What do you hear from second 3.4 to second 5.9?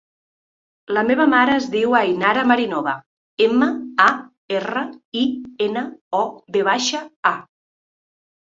ema, a, erra, i, ena,